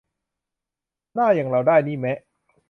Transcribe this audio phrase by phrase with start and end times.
[1.13, 2.19] หน้าอย่างเรานี่ได้แมะ